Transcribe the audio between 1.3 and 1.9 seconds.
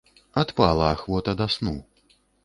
да сну.